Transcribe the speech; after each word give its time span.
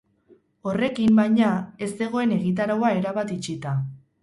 Horrekin, 0.71 1.13
baina, 1.19 1.51
ez 1.87 1.91
zegoen 2.01 2.35
egitaraua 2.39 2.93
erabat 3.03 3.37
itxita. 3.39 3.79